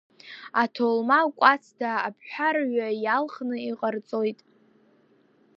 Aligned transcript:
Аҭолма 0.61 1.19
кәацда 1.39 1.91
абҳәа 2.07 2.49
рҩа 2.55 2.89
иалхны 3.03 3.55
иҟарҵоит. 3.69 4.39